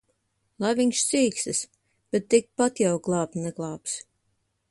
Lai 0.63 0.69
viņš 0.79 1.01
cīkstas! 1.09 1.59
Bet 2.15 2.27
tikpat 2.35 2.83
jau 2.85 2.97
glābt 3.09 3.39
neglābs. 3.45 3.97